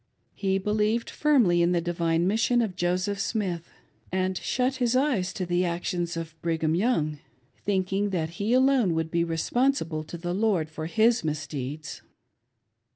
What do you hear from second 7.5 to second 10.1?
thinking that he alone would be responsible